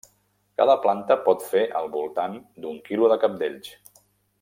[0.61, 3.75] Cada planta pot fer al voltant d'un quilo de cabdells.